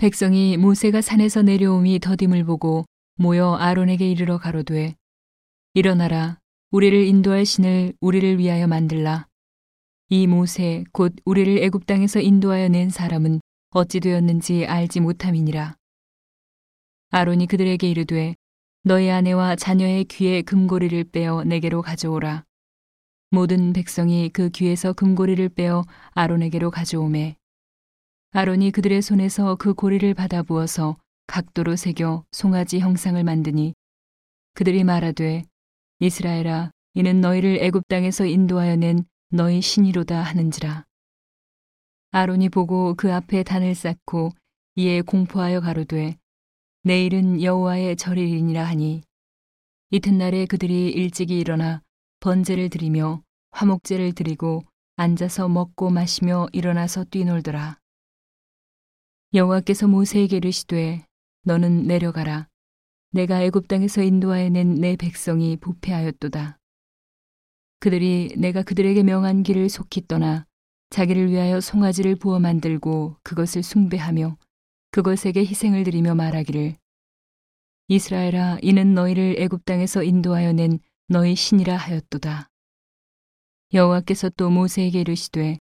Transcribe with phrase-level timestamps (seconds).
[0.00, 2.86] 백성이 모세가 산에서 내려옴이 더딤을 보고
[3.16, 4.94] 모여 아론에게 이르러 가로되
[5.74, 6.38] 일어나라
[6.70, 9.26] 우리를 인도할 신을 우리를 위하여 만들라.
[10.08, 13.42] 이 모세 곧 우리를 애굽 땅에서 인도하여 낸 사람은
[13.72, 15.76] 어찌 되었는지 알지 못함이니라.
[17.10, 18.36] 아론이 그들에게 이르되
[18.84, 22.44] 너희 아내와 자녀의 귀에 금고리를 빼어 내게로 가져오라.
[23.30, 27.36] 모든 백성이 그 귀에서 금고리를 빼어 아론에게로 가져오매
[28.32, 30.96] 아론이 그들의 손에서 그 고리를 받아 부어서
[31.26, 33.74] 각도로 새겨 송아지 형상을 만드니
[34.54, 35.42] 그들이 말하되
[35.98, 40.84] 이스라엘아 이는 너희를 애굽 땅에서 인도하여 낸 너희 신이로다 하는지라
[42.12, 44.30] 아론이 보고 그 앞에 단을 쌓고
[44.76, 46.16] 이에 공포하여 가로되
[46.84, 49.02] 내일은 여호와의 절일이니라 하니
[49.90, 51.82] 이튿날에 그들이 일찍이 일어나
[52.20, 54.62] 번제를 드리며 화목제를 드리고
[54.94, 57.79] 앉아서 먹고 마시며 일어나서 뛰놀더라.
[59.32, 61.06] 여호와께서 모세에게 이르시되
[61.44, 62.48] 너는 내려가라.
[63.12, 66.58] 내가 애굽 땅에서 인도하여 낸 내 백성이 부패하였도다.
[67.78, 70.46] 그들이 내가 그들에게 명한 길을 속히 떠나
[70.90, 74.36] 자기를 위하여 송아지를 부어 만들고 그것을 숭배하며
[74.90, 76.74] 그것에게 희생을 드리며 말하기를
[77.86, 82.48] 이스라엘아 이는 너희를 애굽 땅에서 인도하여 낸 너희 신이라 하였도다.
[83.72, 85.58] 여호와께서 또 모세에게 이르시되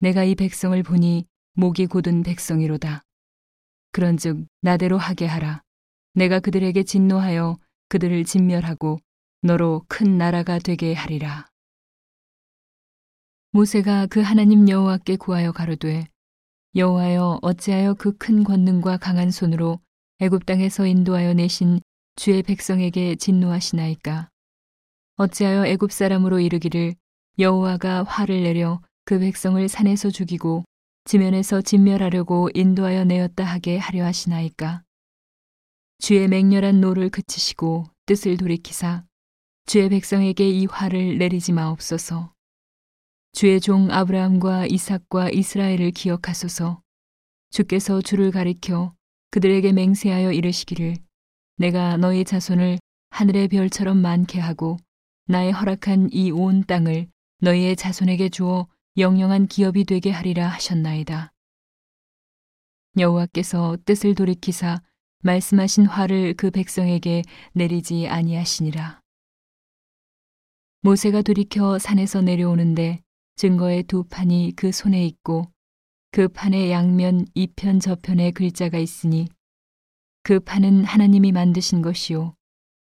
[0.00, 3.02] 내가 이 백성을 보니 목이 곧은 백성이로다.
[3.92, 5.62] 그런즉 나대로 하게 하라.
[6.14, 7.58] 내가 그들에게 진노하여
[7.88, 8.98] 그들을 진멸하고
[9.42, 11.46] 너로 큰 나라가 되게 하리라.
[13.50, 16.06] 모세가 그 하나님 여호와께 구하여 가로되
[16.74, 19.78] 여호와여 어찌하여 그 큰 권능과 강한 손으로
[20.20, 21.80] 애굽 땅에서 인도하여 내신
[22.16, 24.30] 주의 백성에게 진노하시나이까
[25.16, 26.94] 어찌하여 애굽 사람으로 이르기를
[27.38, 30.64] 여호와가 화를 내려 그 백성을 산에서 죽이고
[31.04, 34.82] 지면에서 진멸하려고 인도하여 내었다 하게 하려 하시나이까.
[35.98, 39.04] 주의 맹렬한 노를 그치시고 뜻을 돌이키사
[39.66, 42.32] 주의 백성에게 이 화를 내리지 마옵소서.
[43.32, 46.80] 주의 종 아브라함과 이삭과 이스라엘을 기억하소서.
[47.50, 48.94] 주께서 주를 가리켜
[49.30, 50.96] 그들에게 맹세하여 이르시기를
[51.56, 52.78] 내가 너희 자손을
[53.10, 54.78] 하늘의 별처럼 많게 하고
[55.26, 57.08] 나의 허락한 이 온 땅을
[57.40, 58.66] 너희의 자손에게 주어
[58.98, 61.32] 영영한 기업이 되게 하리라 하셨나이다.
[62.98, 64.82] 여호와께서 뜻을 돌이키사
[65.22, 67.22] 말씀하신 화를 그 백성에게
[67.54, 69.00] 내리지 아니하시니라.
[70.82, 73.02] 모세가 돌이켜 산에서 내려오는데
[73.36, 75.50] 증거의 두 판이 그 손에 있고
[76.10, 79.26] 그 판의 양면 이편 저편에 글자가 있으니
[80.22, 82.34] 그 판은 하나님이 만드신 것이요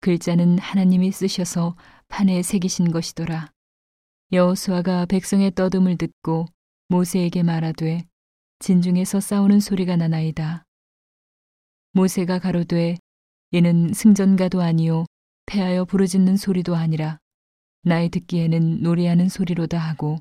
[0.02, 1.74] 글자는 하나님이 쓰셔서
[2.06, 3.55] 판에 새기신 것이더라.
[4.32, 6.46] 여호수아가 백성의 떠듦을 듣고
[6.88, 8.08] 모세에게 말하되
[8.58, 10.64] 진중에서 싸우는 소리가 나나이다.
[11.92, 12.96] 모세가 가로되
[13.52, 15.04] 이는 승전가도 아니요
[15.46, 17.18] 패하여 부르짖는 소리도 아니라
[17.82, 20.18] 나의 듣기에는 노래하는 소리로다 하고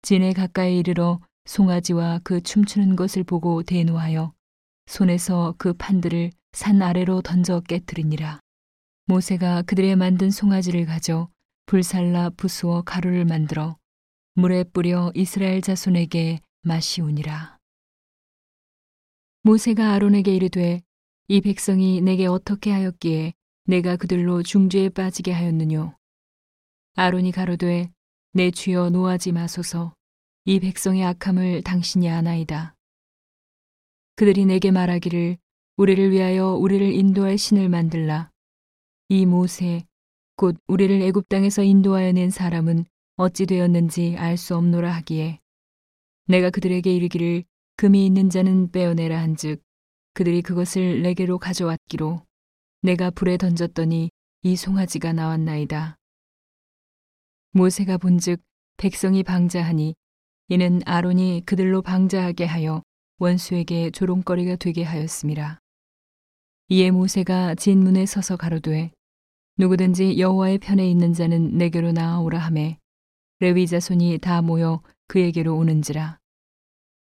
[0.00, 4.32] 진에 가까이 이르러 송아지와 그 춤추는 것을 보고 대노하여
[4.86, 8.40] 손에서 그 판들을 산 아래로 던져 깨뜨리니라.
[9.04, 11.28] 모세가 그들의 만든 송아지를 가져
[11.68, 13.76] 불살라 부수어 가루를 만들어
[14.32, 17.58] 물에 뿌려 이스라엘 자손에게 마시우니라.
[19.42, 20.80] 모세가 아론에게 이르되
[21.26, 23.34] 이 백성이 내게 어떻게 하였기에
[23.66, 25.94] 내가 그들로 중죄에 빠지게 하였느뇨.
[26.94, 27.92] 아론이 가로되
[28.32, 29.92] 내 주여 노하지 마소서
[30.46, 32.76] 이 백성의 악함을 당신이 아나이다.
[34.16, 35.36] 그들이 내게 말하기를
[35.76, 38.30] 우리를 위하여 우리를 인도할 신을 만들라.
[39.10, 39.84] 이 모세
[40.38, 42.84] 곧 우리를 애굽 땅에서 인도하여 낸 사람은
[43.16, 45.40] 어찌 되었는지 알 수 없노라 하기에
[46.28, 47.42] 내가 그들에게 이르기를
[47.76, 49.60] 금이 있는 자는 빼어내라 한즉
[50.14, 52.22] 그들이 그것을 내게로 가져왔기로
[52.82, 54.10] 내가 불에 던졌더니
[54.42, 55.96] 이 송아지가 나왔나이다.
[57.50, 58.40] 모세가 본즉
[58.76, 59.96] 백성이 방자하니
[60.50, 62.84] 이는 아론이 그들로 방자하게 하여
[63.18, 65.58] 원수에게 조롱거리가 되게 하였습니다.
[66.68, 68.92] 이에 모세가 진문에 서서 가로되
[69.60, 72.78] 누구든지 여호와의 편에 있는 자는 내게로 나아오라 하매
[73.40, 76.20] 레위 자손이 다 모여 그에게로 오는지라.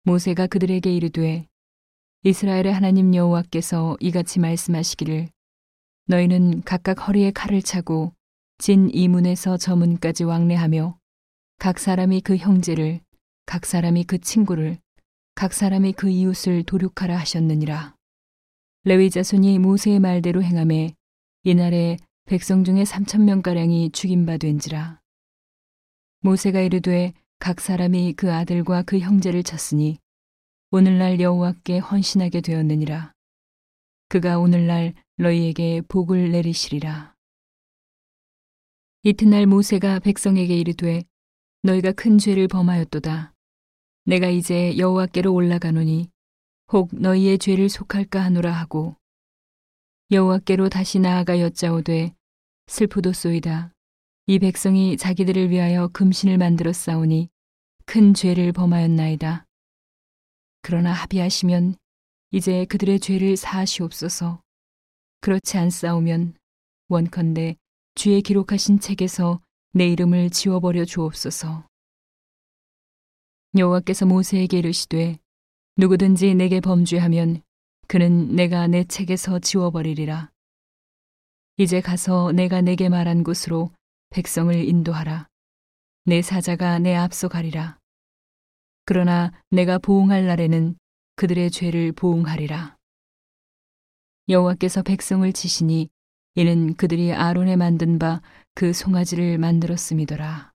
[0.02, 1.46] 모세가 그들에게 이르되
[2.24, 5.28] 이스라엘의 하나님 여호와께서 이같이 말씀하시기를
[6.06, 8.12] 너희는 각각 허리에 칼을 차고
[8.58, 10.98] 진 이문에서 저문까지 왕래하며
[11.58, 13.00] 각 사람이 그 형제를
[13.46, 14.78] 각 사람이 그 친구를
[15.36, 17.94] 각 사람이 그 이웃을 도륙하라 하셨느니라.
[18.82, 20.94] 레위 자손이 모세의 말대로 행함에
[21.44, 21.98] 이날에
[22.32, 25.02] 백성 중에 삼천 명가량이 죽임 바 된지라.
[26.20, 29.98] 모세가 이르되 각 사람이 그 아들과 그 형제를 쳤으니
[30.70, 33.12] 오늘날 여호와께 헌신하게 되었느니라.
[34.08, 37.14] 그가 오늘날 너희에게 복을 내리시리라.
[39.02, 41.02] 이튿날 모세가 백성에게 이르되
[41.64, 43.34] 너희가 큰 죄를 범하였도다.
[44.06, 46.08] 내가 이제 여호와께로 올라가노니
[46.72, 48.96] 혹 너희의 죄를 속할까 하노라 하고
[50.10, 52.14] 여호와께로 다시 나아가 여짜오되
[52.66, 53.72] 슬프도소이다.
[54.26, 57.28] 이 백성이 자기들을 위하여 금신을 만들어 싸우니
[57.84, 59.46] 큰 죄를 범하였나이다.
[60.62, 61.76] 그러나 합의하시면
[62.30, 64.40] 이제 그들의 죄를 사하시옵소서.
[65.20, 66.34] 그렇지 않사오면
[66.88, 67.56] 원컨대
[67.94, 69.40] 주의 기록하신 책에서
[69.72, 71.66] 내 이름을 지워버려 주옵소서.
[73.56, 75.18] 여호와께서 모세에게 이르시되
[75.76, 77.42] 누구든지 내게 범죄하면
[77.86, 80.31] 그는 내가 내 책에서 지워버리리라.
[81.56, 83.70] 이제 가서 내가 내게 말한 곳으로
[84.10, 85.28] 백성을 인도하라.
[86.04, 87.78] 내 사자가 내 앞서 가리라.
[88.84, 90.76] 그러나 내가 보응할 날에는
[91.16, 92.76] 그들의 죄를 보응하리라.
[94.28, 95.88] 여호와께서 백성을 치시니
[96.34, 98.20] 이는 그들이 아론에 만든 바
[98.54, 100.51] 그 송아지를 만들었음이더라.